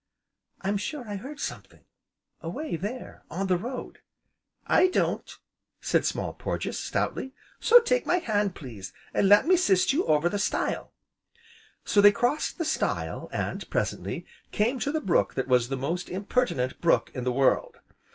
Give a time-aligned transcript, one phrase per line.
[0.61, 1.85] "I'm sure I heard something,
[2.41, 3.99] away there on the road!"
[4.65, 5.37] "I don't!"
[5.79, 10.27] said Small Porges, stoutly, "so take my hand, please, an' let me 'sist you over
[10.27, 10.91] the stile."
[11.85, 16.09] So they crossed the stile, and, presently, came to the brook that was the most
[16.09, 17.77] impertinent brook in the world.